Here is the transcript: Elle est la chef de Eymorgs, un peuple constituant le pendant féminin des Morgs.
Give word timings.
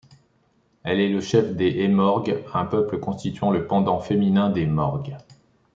Elle 0.81 0.99
est 0.99 1.13
la 1.13 1.21
chef 1.21 1.55
de 1.55 1.63
Eymorgs, 1.63 2.43
un 2.55 2.65
peuple 2.65 2.97
constituant 2.99 3.51
le 3.51 3.67
pendant 3.67 3.99
féminin 3.99 4.49
des 4.49 4.65
Morgs. 4.65 5.15